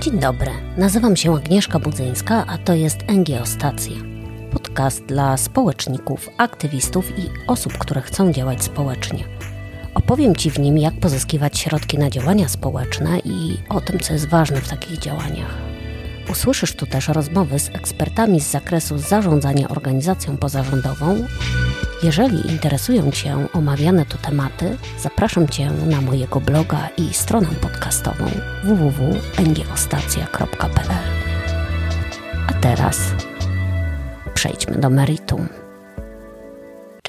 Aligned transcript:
Dzień 0.00 0.18
dobry, 0.18 0.50
nazywam 0.76 1.16
się 1.16 1.34
Agnieszka 1.36 1.78
Budzyńska, 1.78 2.44
a 2.46 2.58
to 2.58 2.74
jest 2.74 2.98
NGO 3.08 3.46
Stacja. 3.46 3.96
Podcast 4.52 5.04
dla 5.04 5.36
społeczników, 5.36 6.28
aktywistów 6.36 7.18
i 7.18 7.22
osób, 7.46 7.78
które 7.78 8.00
chcą 8.00 8.32
działać 8.32 8.64
społecznie. 8.64 9.24
Opowiem 9.94 10.36
Ci 10.36 10.50
w 10.50 10.58
nim, 10.58 10.78
jak 10.78 10.94
pozyskiwać 10.94 11.58
środki 11.58 11.98
na 11.98 12.10
działania 12.10 12.48
społeczne 12.48 13.18
i 13.18 13.58
o 13.68 13.80
tym, 13.80 13.98
co 13.98 14.12
jest 14.12 14.28
ważne 14.28 14.60
w 14.60 14.68
takich 14.68 14.98
działaniach. 14.98 15.54
Usłyszysz 16.30 16.76
tu 16.76 16.86
też 16.86 17.08
rozmowy 17.08 17.58
z 17.58 17.68
ekspertami 17.68 18.40
z 18.40 18.50
zakresu 18.50 18.98
zarządzania 18.98 19.68
organizacją 19.68 20.36
pozarządową 20.36 21.26
jeżeli 22.02 22.50
interesują 22.50 23.10
Cię 23.10 23.46
omawiane 23.52 24.06
tu 24.06 24.18
tematy, 24.18 24.76
zapraszam 24.98 25.48
Cię 25.48 25.70
na 25.70 26.00
mojego 26.00 26.40
bloga 26.40 26.88
i 26.96 27.14
stronę 27.14 27.48
podcastową 27.48 28.24
www.ngostacja.pl. 28.64 30.88
A 32.48 32.52
teraz 32.52 32.98
przejdźmy 34.34 34.78
do 34.78 34.90
meritum. 34.90 35.48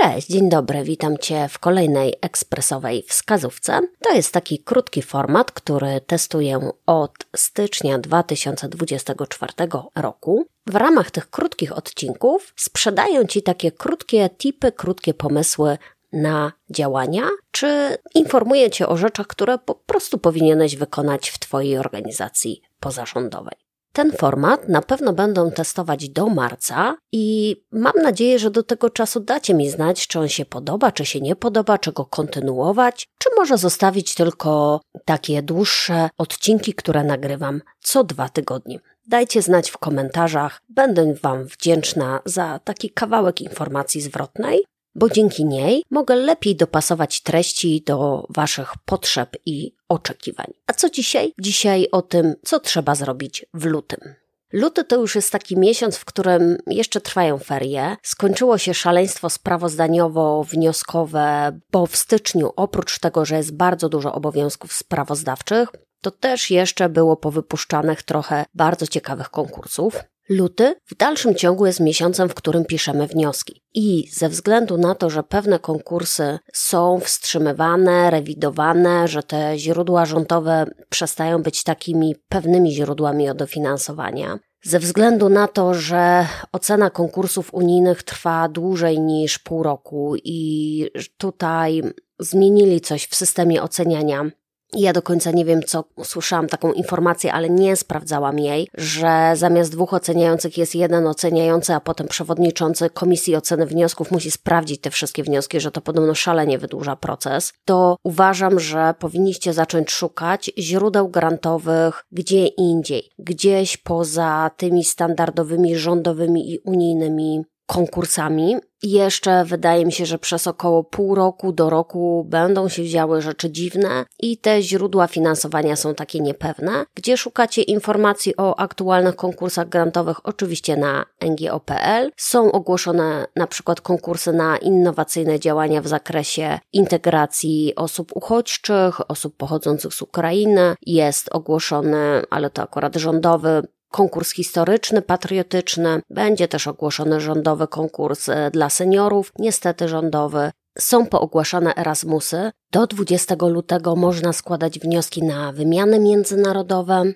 Cześć, 0.04 0.28
dzień 0.28 0.50
dobry, 0.50 0.84
witam 0.84 1.18
Cię 1.18 1.48
w 1.50 1.60
kolejnej 1.60 2.16
ekspresowej 2.22 3.04
wskazówce. 3.08 3.80
To 4.00 4.14
jest 4.14 4.34
taki 4.34 4.60
krótki 4.60 5.02
format, 5.02 5.52
który 5.52 6.02
testuję 6.08 6.72
od 6.86 7.12
stycznia 7.36 8.00
2024 8.00 9.54
roku. 9.96 10.46
W 10.68 10.76
ramach 10.76 11.12
tych 11.12 11.30
krótkich 11.30 11.78
odcinków 11.78 12.54
sprzedaję 12.56 13.28
Ci 13.28 13.44
takie 13.44 13.72
krótkie 13.72 14.30
tipy, 14.30 14.72
krótkie 14.72 15.14
pomysły 15.14 15.78
na 16.14 16.52
działania, 16.70 17.30
czy 17.52 17.98
informuję 18.16 18.70
Cię 18.70 18.88
o 18.88 18.98
rzeczach, 18.98 19.28
które 19.28 19.58
po 19.58 19.76
prostu 19.76 20.18
powinieneś 20.18 20.76
wykonać 20.76 21.30
w 21.30 21.40
Twojej 21.40 21.78
organizacji 21.78 22.62
pozarządowej. 22.80 23.71
Ten 23.94 24.12
format 24.12 24.70
na 24.70 24.82
pewno 24.82 25.14
będą 25.14 25.52
testować 25.52 26.10
do 26.10 26.30
marca 26.30 26.96
i 27.12 27.56
mam 27.72 27.94
nadzieję, 28.04 28.40
że 28.40 28.52
do 28.52 28.64
tego 28.64 28.90
czasu 28.90 29.20
dacie 29.20 29.54
mi 29.54 29.70
znać, 29.70 30.08
czy 30.08 30.20
on 30.20 30.28
się 30.28 30.46
podoba, 30.46 30.92
czy 30.92 31.06
się 31.06 31.22
nie 31.22 31.36
podoba, 31.36 31.78
czy 31.78 31.92
go 31.92 32.06
kontynuować, 32.06 33.08
czy 33.18 33.30
może 33.38 33.58
zostawić 33.58 34.14
tylko 34.14 34.82
takie 35.06 35.42
dłuższe 35.42 36.10
odcinki, 36.18 36.74
które 36.74 37.04
nagrywam 37.04 37.62
co 37.80 38.04
dwa 38.04 38.30
tygodnie. 38.30 38.80
Dajcie 39.08 39.42
znać 39.42 39.72
w 39.72 39.78
komentarzach, 39.78 40.62
będę 40.70 41.14
Wam 41.14 41.46
wdzięczna 41.46 42.20
za 42.26 42.60
taki 42.64 42.90
kawałek 42.90 43.42
informacji 43.42 44.02
zwrotnej 44.02 44.64
bo 44.96 45.10
dzięki 45.10 45.46
niej 45.46 45.84
mogę 45.90 46.16
lepiej 46.16 46.56
dopasować 46.56 47.22
treści 47.22 47.84
do 47.86 48.26
Waszych 48.30 48.74
potrzeb 48.86 49.38
i 49.46 49.76
oczekiwań. 49.90 50.48
A 50.68 50.74
co 50.74 50.90
dzisiaj? 50.90 51.34
Dzisiaj 51.42 51.88
o 51.92 52.02
tym, 52.02 52.36
co 52.44 52.60
trzeba 52.60 52.96
zrobić 52.96 53.46
w 53.54 53.66
lutym. 53.66 54.16
Luty 54.54 54.84
to 54.84 54.96
już 54.96 55.16
jest 55.16 55.32
taki 55.32 55.58
miesiąc, 55.58 55.98
w 55.98 56.06
którym 56.06 56.58
jeszcze 56.68 57.02
trwają 57.02 57.38
ferie. 57.38 57.98
Skończyło 58.04 58.58
się 58.58 58.74
szaleństwo 58.74 59.28
sprawozdaniowo-wnioskowe, 59.28 61.60
bo 61.72 61.88
w 61.88 61.96
styczniu, 61.96 62.52
oprócz 62.56 63.00
tego, 63.00 63.26
że 63.26 63.38
jest 63.38 63.56
bardzo 63.56 63.90
dużo 63.90 64.14
obowiązków 64.14 64.74
sprawozdawczych, 64.74 65.70
to 66.02 66.12
też 66.12 66.52
jeszcze 66.52 66.90
było 66.90 67.18
powypuszczanych 67.18 68.04
trochę 68.04 68.46
bardzo 68.54 68.88
ciekawych 68.88 69.30
konkursów. 69.30 70.04
Luty 70.32 70.76
w 70.86 70.96
dalszym 70.96 71.36
ciągu 71.36 71.66
jest 71.66 71.80
miesiącem, 71.80 72.30
w 72.30 72.34
którym 72.34 72.66
piszemy 72.66 73.08
wnioski. 73.08 73.62
I 73.74 74.10
ze 74.12 74.30
względu 74.30 74.78
na 74.78 74.96
to, 74.96 75.10
że 75.10 75.24
pewne 75.24 75.60
konkursy 75.60 76.40
są 76.54 77.00
wstrzymywane, 77.00 78.10
rewidowane, 78.10 79.08
że 79.08 79.24
te 79.24 79.60
źródła 79.60 80.06
rządowe 80.06 80.66
przestają 80.90 81.44
być 81.44 81.64
takimi 81.64 82.16
pewnymi 82.30 82.72
źródłami 82.72 83.30
o 83.30 83.34
dofinansowania, 83.34 84.40
ze 84.64 84.80
względu 84.80 85.30
na 85.30 85.48
to, 85.48 85.74
że 85.74 86.26
ocena 86.52 86.90
konkursów 86.90 87.54
unijnych 87.54 88.04
trwa 88.04 88.50
dłużej 88.50 89.00
niż 89.00 89.40
pół 89.40 89.64
roku 89.64 90.16
i 90.24 90.88
tutaj 91.18 91.82
zmienili 92.20 92.82
coś 92.82 93.08
w 93.08 93.16
systemie 93.16 93.64
oceniania 93.64 94.32
ja 94.74 94.94
do 94.94 95.02
końca 95.02 95.32
nie 95.32 95.46
wiem, 95.46 95.64
co 95.64 95.84
usłyszałam 95.96 96.48
taką 96.48 96.74
informację, 96.74 97.34
ale 97.34 97.50
nie 97.50 97.76
sprawdzałam 97.76 98.40
jej, 98.40 98.68
że 98.78 99.32
zamiast 99.36 99.72
dwóch 99.72 99.94
oceniających 99.94 100.58
jest 100.58 100.76
jeden 100.76 101.08
oceniający, 101.08 101.74
a 101.74 101.80
potem 101.80 102.08
przewodniczący 102.08 102.90
Komisji 102.90 103.36
Oceny 103.36 103.66
Wniosków 103.66 104.12
musi 104.12 104.32
sprawdzić 104.32 104.82
te 104.82 104.90
wszystkie 104.90 105.24
wnioski, 105.24 105.60
że 105.60 105.72
to 105.72 105.82
podobno 105.82 106.16
szalenie 106.16 106.58
wydłuża 106.58 106.96
proces. 106.96 107.54
To 107.66 107.98
uważam, 108.04 108.60
że 108.60 108.94
powinniście 109.00 109.54
zacząć 109.54 109.92
szukać 109.92 110.52
źródeł 110.58 111.10
grantowych 111.10 112.04
gdzie 112.12 112.48
indziej, 112.48 113.12
gdzieś 113.20 113.78
poza 113.78 114.52
tymi 114.58 114.84
standardowymi 114.84 115.76
rządowymi 115.76 116.54
i 116.54 116.60
unijnymi 116.60 117.44
konkursami. 117.72 118.56
Jeszcze 118.84 119.46
wydaje 119.46 119.86
mi 119.86 119.92
się, 119.92 120.06
że 120.06 120.20
przez 120.20 120.48
około 120.48 120.84
pół 120.84 121.16
roku 121.16 121.52
do 121.52 121.70
roku 121.70 122.26
będą 122.30 122.70
się 122.70 122.88
działy 122.88 123.22
rzeczy 123.22 123.52
dziwne 123.52 124.06
i 124.20 124.38
te 124.38 124.62
źródła 124.62 125.08
finansowania 125.08 125.76
są 125.76 125.96
takie 125.96 126.20
niepewne. 126.20 126.86
Gdzie 126.96 127.18
szukacie 127.18 127.62
informacji 127.62 128.38
o 128.38 128.60
aktualnych 128.60 129.16
konkursach 129.16 129.70
grantowych? 129.70 130.26
Oczywiście 130.26 130.78
na 130.78 131.06
ngo.pl. 131.22 132.12
Są 132.18 132.52
ogłoszone 132.52 133.26
na 133.36 133.48
przykład 133.48 133.82
konkursy 133.82 134.34
na 134.34 134.58
innowacyjne 134.58 135.40
działania 135.40 135.82
w 135.82 135.88
zakresie 135.88 136.60
integracji 136.74 137.74
osób 137.76 138.12
uchodźczych, 138.16 139.12
osób 139.12 139.38
pochodzących 139.38 139.94
z 139.94 140.02
Ukrainy. 140.02 140.76
Jest 140.86 141.30
ogłoszony, 141.32 142.22
ale 142.30 142.50
to 142.50 142.62
akurat 142.62 142.96
rządowy, 142.96 143.62
konkurs 143.92 144.32
historyczny, 144.32 145.02
patriotyczny, 145.02 146.02
będzie 146.10 146.48
też 146.48 146.68
ogłoszony 146.68 147.22
rządowy 147.22 147.68
konkurs 147.68 148.30
dla 148.52 148.70
seniorów, 148.70 149.32
niestety 149.40 149.88
rządowy. 149.88 150.52
Są 150.78 151.06
poogłaszane 151.06 151.76
Erasmusy. 151.76 152.52
Do 152.72 152.88
20 152.88 153.36
lutego 153.42 153.96
można 153.96 154.34
składać 154.34 154.80
wnioski 154.80 155.24
na 155.24 155.52
wymiany 155.52 156.00
międzynarodowe. 156.00 157.14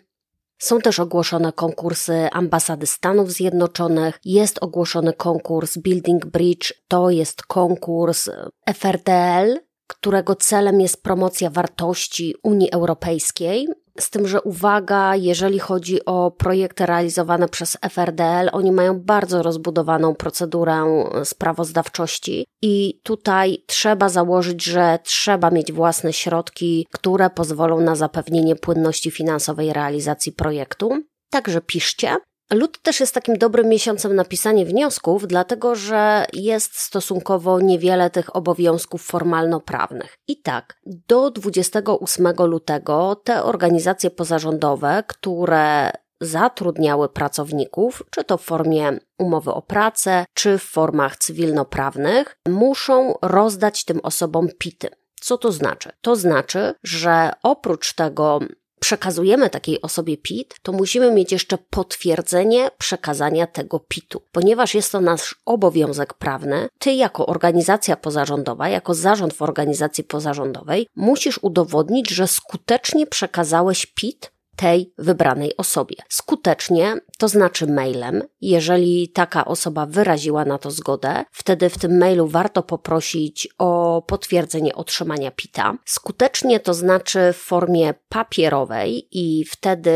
Są 0.57 0.81
też 0.81 0.99
ogłoszone 0.99 1.51
konkursy 1.53 2.27
Ambasady 2.31 2.87
Stanów 2.87 3.31
Zjednoczonych, 3.31 4.19
jest 4.25 4.63
ogłoszony 4.63 5.13
konkurs 5.13 5.77
Building 5.77 6.25
Bridge, 6.25 6.73
to 6.87 7.09
jest 7.09 7.43
konkurs 7.43 8.29
FRDL, 8.73 9.59
którego 9.87 10.35
celem 10.35 10.81
jest 10.81 11.03
promocja 11.03 11.49
wartości 11.49 12.35
Unii 12.43 12.71
Europejskiej. 12.71 13.67
Z 13.99 14.09
tym, 14.09 14.27
że 14.27 14.41
uwaga, 14.41 15.15
jeżeli 15.15 15.59
chodzi 15.59 16.05
o 16.05 16.31
projekty 16.31 16.85
realizowane 16.85 17.49
przez 17.49 17.77
FRDL, 17.89 18.49
oni 18.51 18.71
mają 18.71 18.99
bardzo 18.99 19.43
rozbudowaną 19.43 20.15
procedurę 20.15 21.05
sprawozdawczości 21.23 22.45
i 22.61 22.99
tutaj 23.03 23.63
trzeba 23.67 24.09
założyć, 24.09 24.63
że 24.63 24.99
trzeba 25.03 25.51
mieć 25.51 25.71
własne 25.71 26.13
środki, 26.13 26.87
które 26.91 27.29
pozwolą 27.29 27.81
na 27.81 27.95
zapewnienie 27.95 28.55
płynności 28.55 29.11
finansowej 29.11 29.73
realizacji 29.73 30.31
projektu. 30.31 31.03
Także 31.29 31.61
piszcie. 31.61 32.15
Lud 32.53 32.81
też 32.81 32.99
jest 32.99 33.13
takim 33.13 33.37
dobrym 33.37 33.69
miesiącem 33.69 34.15
na 34.15 34.25
pisanie 34.25 34.65
wniosków, 34.65 35.27
dlatego 35.27 35.75
że 35.75 36.25
jest 36.33 36.79
stosunkowo 36.79 37.59
niewiele 37.59 38.09
tych 38.09 38.35
obowiązków 38.35 39.01
formalno-prawnych. 39.01 40.17
I 40.27 40.41
tak, 40.41 40.77
do 41.07 41.31
28 41.31 42.33
lutego 42.39 43.15
te 43.23 43.43
organizacje 43.43 44.09
pozarządowe, 44.09 45.03
które 45.07 45.91
zatrudniały 46.21 47.09
pracowników, 47.09 48.03
czy 48.09 48.23
to 48.23 48.37
w 48.37 48.41
formie 48.41 48.99
umowy 49.17 49.53
o 49.53 49.61
pracę, 49.61 50.25
czy 50.33 50.57
w 50.57 50.63
formach 50.63 51.17
cywilnoprawnych, 51.17 52.37
muszą 52.47 53.13
rozdać 53.21 53.85
tym 53.85 53.99
osobom 54.03 54.47
PIT-y. 54.57 54.89
Co 55.21 55.37
to 55.37 55.51
znaczy? 55.51 55.91
To 56.01 56.15
znaczy, 56.15 56.73
że 56.83 57.31
oprócz 57.43 57.93
tego 57.93 58.39
przekazujemy 58.79 59.49
takiej 59.49 59.81
osobie 59.81 60.17
PIT, 60.17 60.55
to 60.61 60.71
musimy 60.71 61.11
mieć 61.11 61.31
jeszcze 61.31 61.57
potwierdzenie 61.57 62.69
przekazania 62.77 63.47
tego 63.47 63.79
PIT-u, 63.79 64.21
ponieważ 64.31 64.75
jest 64.75 64.91
to 64.91 65.01
nasz 65.01 65.35
obowiązek 65.45 66.13
prawny. 66.13 66.67
Ty, 66.79 66.93
jako 66.93 67.25
organizacja 67.25 67.95
pozarządowa, 67.95 68.69
jako 68.69 68.93
zarząd 68.93 69.33
w 69.33 69.41
organizacji 69.41 70.03
pozarządowej, 70.03 70.87
musisz 70.95 71.39
udowodnić, 71.41 72.09
że 72.09 72.27
skutecznie 72.27 73.07
przekazałeś 73.07 73.85
PIT 73.85 74.34
tej 74.55 74.93
wybranej 74.97 75.57
osobie. 75.57 75.95
Skutecznie, 76.09 76.95
to 77.17 77.27
znaczy 77.27 77.67
mailem. 77.67 78.23
Jeżeli 78.41 79.09
taka 79.09 79.45
osoba 79.45 79.85
wyraziła 79.85 80.45
na 80.45 80.57
to 80.57 80.71
zgodę, 80.71 81.25
wtedy 81.31 81.69
w 81.69 81.77
tym 81.77 81.97
mailu 81.97 82.27
warto 82.27 82.63
poprosić 82.63 83.47
o 83.57 84.01
potwierdzenie 84.07 84.75
otrzymania 84.75 85.31
PITA. 85.31 85.77
Skutecznie 85.85 86.59
to 86.59 86.73
znaczy 86.73 87.33
w 87.33 87.37
formie 87.37 87.93
papierowej 88.09 89.07
i 89.11 89.45
wtedy 89.45 89.91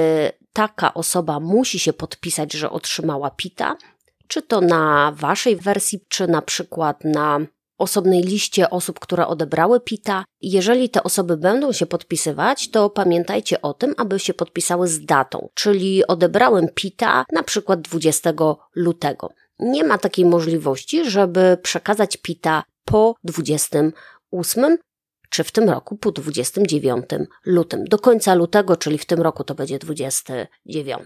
taka 0.54 0.94
osoba 0.94 1.40
musi 1.40 1.80
się 1.80 1.94
podpisać, 1.94 2.54
że 2.54 2.70
otrzymała 2.70 3.32
PITA, 3.32 3.76
czy 4.28 4.42
to 4.42 4.62
na 4.62 5.14
waszej 5.16 5.56
wersji, 5.56 6.06
czy 6.10 6.28
na 6.28 6.42
przykład 6.42 7.04
na 7.04 7.40
osobnej 7.80 8.24
liście 8.24 8.70
osób, 8.70 9.00
które 9.00 9.28
odebrały 9.28 9.80
PITA. 9.80 10.26
Jeżeli 10.42 10.90
te 10.90 11.04
osoby 11.04 11.38
będą 11.38 11.72
się 11.72 11.86
podpisywać, 11.86 12.70
to 12.70 12.90
pamiętajcie 12.90 13.62
o 13.62 13.74
tym, 13.74 13.94
aby 13.98 14.20
się 14.20 14.34
podpisały 14.34 14.88
z 14.88 15.06
datą, 15.06 15.50
czyli 15.54 16.08
odebrałem 16.08 16.68
PITA 16.76 17.26
na 17.32 17.44
przykład 17.44 17.82
20 17.82 18.34
lutego. 18.76 19.30
Nie 19.60 19.84
ma 19.84 19.98
takiej 19.98 20.26
możliwości, 20.26 21.10
żeby 21.10 21.58
przekazać 21.62 22.18
PITA 22.18 22.64
po 22.86 23.16
28, 23.24 24.78
czy 25.30 25.44
w 25.44 25.52
tym 25.52 25.70
roku 25.70 25.98
po 25.98 26.12
29 26.12 27.06
lutym. 27.46 27.86
Do 27.86 28.00
końca 28.00 28.36
lutego, 28.36 28.78
czyli 28.78 28.98
w 28.98 29.06
tym 29.06 29.22
roku 29.22 29.44
to 29.44 29.56
będzie 29.56 29.80
29. 29.80 31.04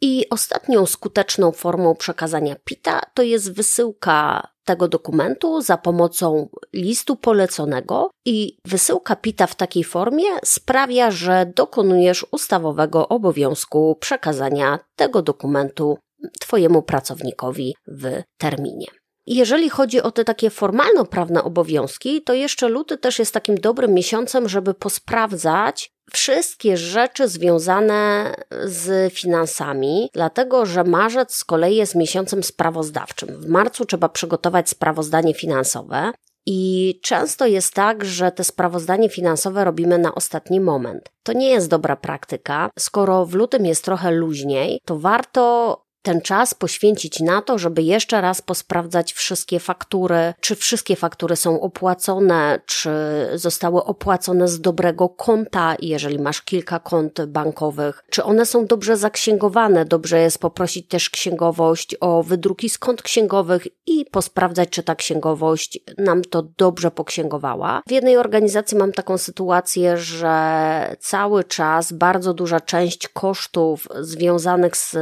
I 0.00 0.26
ostatnią 0.30 0.86
skuteczną 0.86 1.52
formą 1.52 1.94
przekazania 1.94 2.56
PITA 2.64 3.00
to 3.14 3.22
jest 3.22 3.54
wysyłka 3.54 4.48
tego 4.64 4.88
dokumentu 4.88 5.60
za 5.60 5.76
pomocą 5.76 6.48
listu 6.72 7.16
poleconego 7.16 8.10
i 8.24 8.56
wysyłka 8.66 9.16
PITA 9.16 9.46
w 9.46 9.54
takiej 9.54 9.84
formie 9.84 10.24
sprawia, 10.44 11.10
że 11.10 11.52
dokonujesz 11.56 12.26
ustawowego 12.30 13.08
obowiązku 13.08 13.96
przekazania 14.00 14.78
tego 14.96 15.22
dokumentu 15.22 15.98
Twojemu 16.40 16.82
pracownikowi 16.82 17.74
w 17.86 18.22
terminie. 18.38 18.86
Jeżeli 19.26 19.70
chodzi 19.70 20.02
o 20.02 20.10
te 20.10 20.24
takie 20.24 20.50
formalno-prawne 20.50 21.44
obowiązki, 21.44 22.22
to 22.22 22.34
jeszcze 22.34 22.68
luty 22.68 22.98
też 22.98 23.18
jest 23.18 23.34
takim 23.34 23.54
dobrym 23.54 23.94
miesiącem, 23.94 24.48
żeby 24.48 24.74
posprawdzać 24.74 25.92
wszystkie 26.12 26.76
rzeczy 26.76 27.28
związane 27.28 28.34
z 28.64 29.12
finansami, 29.12 30.10
dlatego 30.14 30.66
że 30.66 30.84
marzec 30.84 31.34
z 31.34 31.44
kolei 31.44 31.76
jest 31.76 31.94
miesiącem 31.94 32.42
sprawozdawczym. 32.42 33.28
W 33.40 33.46
marcu 33.46 33.84
trzeba 33.84 34.08
przygotować 34.08 34.68
sprawozdanie 34.68 35.34
finansowe. 35.34 36.12
I 36.46 37.00
często 37.02 37.46
jest 37.46 37.74
tak, 37.74 38.04
że 38.04 38.32
te 38.32 38.44
sprawozdanie 38.44 39.08
finansowe 39.08 39.64
robimy 39.64 39.98
na 39.98 40.14
ostatni 40.14 40.60
moment. 40.60 41.10
To 41.22 41.32
nie 41.32 41.50
jest 41.50 41.68
dobra 41.68 41.96
praktyka. 41.96 42.70
Skoro 42.78 43.26
w 43.26 43.34
lutym 43.34 43.66
jest 43.66 43.84
trochę 43.84 44.10
luźniej, 44.10 44.80
to 44.84 44.98
warto 44.98 45.81
ten 46.02 46.20
czas 46.20 46.54
poświęcić 46.54 47.20
na 47.20 47.42
to, 47.42 47.58
żeby 47.58 47.82
jeszcze 47.82 48.20
raz 48.20 48.42
posprawdzać 48.42 49.12
wszystkie 49.12 49.60
faktury, 49.60 50.34
czy 50.40 50.56
wszystkie 50.56 50.96
faktury 50.96 51.36
są 51.36 51.60
opłacone, 51.60 52.60
czy 52.66 52.90
zostały 53.34 53.84
opłacone 53.84 54.48
z 54.48 54.60
dobrego 54.60 55.08
konta, 55.08 55.76
jeżeli 55.80 56.18
masz 56.18 56.42
kilka 56.42 56.78
kont 56.78 57.24
bankowych, 57.24 58.04
czy 58.10 58.24
one 58.24 58.46
są 58.46 58.66
dobrze 58.66 58.96
zaksięgowane. 58.96 59.84
Dobrze 59.84 60.20
jest 60.20 60.38
poprosić 60.38 60.88
też 60.88 61.10
księgowość 61.10 61.96
o 62.00 62.22
wydruki 62.22 62.68
z 62.68 62.78
kont 62.78 63.02
księgowych 63.02 63.66
i 63.86 64.04
posprawdzać, 64.04 64.68
czy 64.68 64.82
ta 64.82 64.94
księgowość 64.94 65.78
nam 65.98 66.22
to 66.22 66.42
dobrze 66.42 66.90
poksięgowała. 66.90 67.82
W 67.88 67.90
jednej 67.90 68.16
organizacji 68.16 68.76
mam 68.76 68.92
taką 68.92 69.18
sytuację, 69.18 69.96
że 69.96 70.96
cały 71.00 71.44
czas 71.44 71.92
bardzo 71.92 72.34
duża 72.34 72.60
część 72.60 73.08
kosztów 73.08 73.88
związanych 74.00 74.76
z 74.76 74.96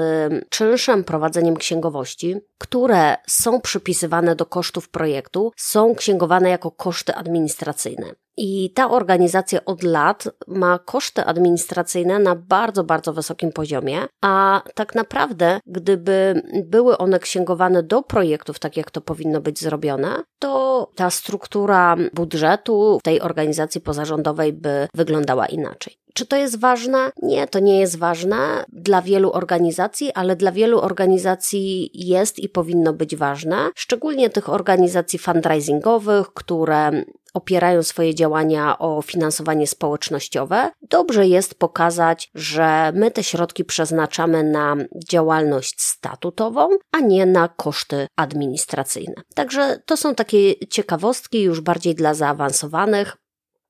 czynszem 0.49 0.89
prowadzeniem 1.04 1.56
księgowości, 1.56 2.37
które 2.58 3.16
są 3.28 3.60
przypisywane 3.60 4.37
do 4.37 4.46
kosztów 4.46 4.88
projektu, 4.88 5.52
są 5.56 5.94
księgowane 5.94 6.50
jako 6.50 6.70
koszty 6.70 7.14
administracyjne. 7.14 8.14
I 8.37 8.72
ta 8.75 8.90
organizacja 8.90 9.64
od 9.64 9.82
lat 9.82 10.25
ma 10.46 10.78
koszty 10.78 11.25
administracyjne 11.25 12.19
na 12.19 12.37
bardzo, 12.37 12.84
bardzo 12.84 13.12
wysokim 13.12 13.52
poziomie, 13.52 14.06
a 14.22 14.62
tak 14.75 14.94
naprawdę, 14.94 15.60
gdyby 15.66 16.42
były 16.64 16.98
one 16.98 17.19
księgowane 17.19 17.82
do 17.82 18.02
projektów, 18.02 18.58
tak 18.58 18.76
jak 18.76 18.90
to 18.90 19.00
powinno 19.00 19.40
być 19.40 19.60
zrobione, 19.60 20.22
to 20.38 20.90
ta 20.94 21.10
struktura 21.10 21.96
budżetu 22.14 23.00
tej 23.02 23.20
organizacji 23.20 23.81
pozarządowej 23.81 24.52
by 24.52 24.88
wyglądała 24.94 25.46
inaczej. 25.46 26.00
Czy 26.14 26.26
to 26.26 26.36
jest 26.36 26.60
ważne? 26.60 27.12
Nie, 27.22 27.46
to 27.46 27.58
nie 27.58 27.80
jest 27.80 27.98
ważne 27.98 28.64
dla 28.68 29.02
wielu 29.02 29.32
organizacji, 29.32 30.12
ale 30.12 30.36
dla 30.36 30.52
wielu 30.52 30.80
organizacji 30.80 31.90
jest 31.94 32.38
i 32.38 32.48
powinno 32.48 32.92
być 32.92 33.16
ważne, 33.16 33.70
szczególnie 33.74 34.30
tych 34.30 34.48
organizacji 34.48 35.18
fundraisingowych, 35.18 36.32
które 36.34 37.04
opierają 37.34 37.82
swoje 37.82 38.14
działania 38.14 38.78
o 38.78 39.02
finansowanie 39.02 39.66
społecznościowe, 39.66 40.70
dobrze 40.82 41.26
jest 41.26 41.54
pokazać, 41.54 42.30
że 42.34 42.92
my 42.94 43.10
te 43.10 43.22
środki 43.22 43.64
przeznaczamy 43.64 44.44
na 44.44 44.76
działalność 45.08 45.82
statutową, 45.82 46.68
a 46.92 47.00
nie 47.00 47.26
na 47.26 47.48
koszty 47.48 48.06
administracyjne. 48.16 49.14
Także 49.34 49.82
to 49.86 49.96
są 49.96 50.14
takie 50.14 50.66
ciekawostki 50.66 51.42
już 51.42 51.60
bardziej 51.60 51.94
dla 51.94 52.14
zaawansowanych. 52.14 53.16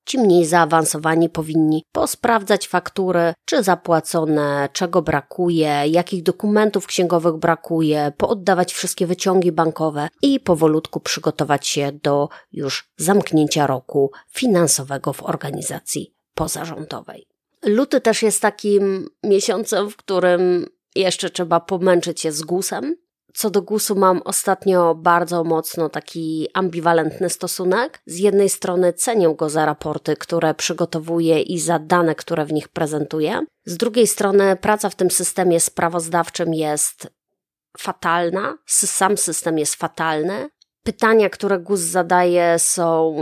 Ci 0.05 0.19
mniej 0.19 0.45
zaawansowani 0.45 1.29
powinni 1.29 1.83
posprawdzać 1.91 2.67
faktury, 2.67 3.33
czy 3.45 3.63
zapłacone, 3.63 4.69
czego 4.73 5.01
brakuje, 5.01 5.83
jakich 5.87 6.23
dokumentów 6.23 6.87
księgowych 6.87 7.35
brakuje, 7.35 8.13
pooddawać 8.17 8.73
wszystkie 8.73 9.07
wyciągi 9.07 9.51
bankowe 9.51 10.09
i 10.21 10.39
powolutku 10.39 10.99
przygotować 10.99 11.67
się 11.67 11.91
do 11.91 12.29
już 12.51 12.91
zamknięcia 12.97 13.67
roku 13.67 14.11
finansowego 14.29 15.13
w 15.13 15.23
organizacji 15.23 16.13
pozarządowej. 16.35 17.27
Luty 17.65 18.01
też 18.01 18.23
jest 18.23 18.41
takim 18.41 19.09
miesiącem, 19.23 19.89
w 19.89 19.95
którym 19.95 20.65
jeszcze 20.95 21.29
trzeba 21.29 21.59
pomęczyć 21.59 22.21
się 22.21 22.31
z 22.31 22.41
gusem, 22.41 22.95
co 23.33 23.49
do 23.49 23.61
GUS-u 23.61 23.95
mam 23.95 24.21
ostatnio 24.25 24.95
bardzo 24.95 25.43
mocno 25.43 25.89
taki 25.89 26.47
ambiwalentny 26.53 27.29
stosunek. 27.29 28.01
Z 28.05 28.19
jednej 28.19 28.49
strony 28.49 28.93
cenię 28.93 29.35
go 29.35 29.49
za 29.49 29.65
raporty, 29.65 30.15
które 30.15 30.53
przygotowuje 30.53 31.41
i 31.41 31.59
za 31.59 31.79
dane, 31.79 32.15
które 32.15 32.45
w 32.45 32.53
nich 32.53 32.67
prezentuje. 32.67 33.45
Z 33.65 33.77
drugiej 33.77 34.07
strony 34.07 34.55
praca 34.55 34.89
w 34.89 34.95
tym 34.95 35.11
systemie 35.11 35.59
sprawozdawczym 35.59 36.53
jest 36.53 37.07
fatalna, 37.77 38.57
sam 38.65 39.17
system 39.17 39.57
jest 39.57 39.75
fatalny. 39.75 40.49
Pytania, 40.83 41.29
które 41.29 41.59
GUS 41.59 41.79
zadaje 41.79 42.59
są 42.59 43.15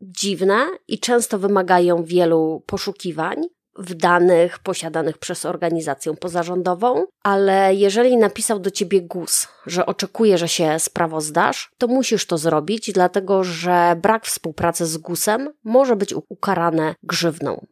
dziwne 0.00 0.66
i 0.88 0.98
często 0.98 1.38
wymagają 1.38 2.04
wielu 2.04 2.62
poszukiwań 2.66 3.36
w 3.78 3.94
danych 3.94 4.58
posiadanych 4.58 5.18
przez 5.18 5.46
organizację 5.46 6.14
pozarządową, 6.14 7.04
ale 7.22 7.74
jeżeli 7.74 8.16
napisał 8.16 8.58
do 8.58 8.70
ciebie 8.70 9.02
GUS, 9.02 9.48
że 9.66 9.86
oczekuje, 9.86 10.38
że 10.38 10.48
się 10.48 10.78
sprawozdasz, 10.78 11.70
to 11.78 11.86
musisz 11.86 12.26
to 12.26 12.38
zrobić, 12.38 12.92
dlatego 12.92 13.44
że 13.44 13.96
brak 14.02 14.26
współpracy 14.26 14.86
z 14.86 14.98
GUSem 14.98 15.50
może 15.64 15.96
być 15.96 16.14
ukarane 16.28 16.94
grzywną. 17.02 17.66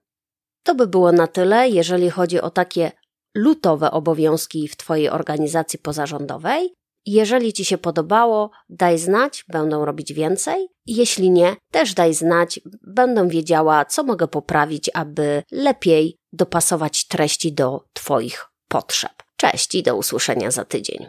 To 0.62 0.74
by 0.74 0.86
było 0.86 1.12
na 1.12 1.26
tyle, 1.26 1.68
jeżeli 1.68 2.10
chodzi 2.10 2.40
o 2.40 2.50
takie 2.50 2.92
lutowe 3.34 3.90
obowiązki 3.90 4.68
w 4.68 4.76
Twojej 4.76 5.10
organizacji 5.10 5.78
pozarządowej. 5.78 6.74
Jeżeli 7.06 7.52
Ci 7.52 7.64
się 7.64 7.78
podobało, 7.78 8.50
daj 8.68 8.98
znać, 8.98 9.44
będę 9.48 9.84
robić 9.84 10.12
więcej. 10.12 10.68
Jeśli 10.86 11.30
nie, 11.30 11.56
też 11.70 11.94
daj 11.94 12.14
znać, 12.14 12.60
będę 12.86 13.28
wiedziała, 13.28 13.84
co 13.84 14.02
mogę 14.02 14.28
poprawić, 14.28 14.90
aby 14.94 15.42
lepiej 15.52 16.18
dopasować 16.32 17.06
treści 17.06 17.52
do 17.52 17.84
Twoich 17.92 18.46
potrzeb. 18.68 19.12
Cześć 19.36 19.74
i 19.74 19.82
do 19.82 19.96
usłyszenia 19.96 20.50
za 20.50 20.64
tydzień. 20.64 21.06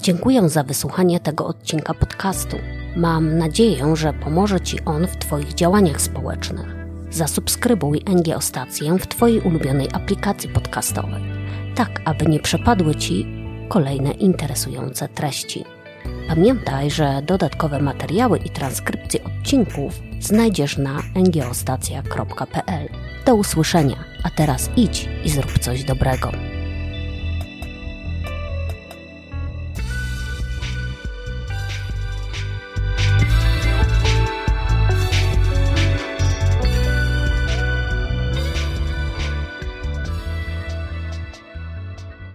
Dziękuję 0.00 0.48
za 0.48 0.62
wysłuchanie 0.62 1.20
tego 1.20 1.46
odcinka 1.46 1.94
podcastu. 1.94 2.56
Mam 2.96 3.38
nadzieję, 3.38 3.96
że 3.96 4.12
pomoże 4.12 4.60
Ci 4.60 4.84
on 4.84 5.06
w 5.06 5.16
Twoich 5.16 5.54
działaniach 5.54 6.00
społecznych 6.00 6.75
zasubskrybuj 7.10 8.02
NGO 8.08 8.40
Stację 8.40 8.98
w 8.98 9.06
Twojej 9.06 9.40
ulubionej 9.40 9.88
aplikacji 9.92 10.48
podcastowej, 10.48 11.22
tak 11.74 12.00
aby 12.04 12.26
nie 12.26 12.40
przepadły 12.40 12.94
Ci 12.94 13.26
kolejne 13.68 14.10
interesujące 14.10 15.08
treści. 15.08 15.64
Pamiętaj, 16.28 16.90
że 16.90 17.22
dodatkowe 17.22 17.82
materiały 17.82 18.38
i 18.38 18.50
transkrypcje 18.50 19.20
odcinków 19.24 20.00
znajdziesz 20.20 20.78
na 20.78 21.02
ngoostacja.pl. 21.14 22.88
Do 23.26 23.34
usłyszenia, 23.34 24.04
a 24.22 24.30
teraz 24.30 24.70
idź 24.76 25.08
i 25.24 25.30
zrób 25.30 25.58
coś 25.58 25.84
dobrego. 25.84 26.55